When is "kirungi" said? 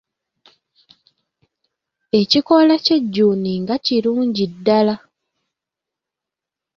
3.85-4.45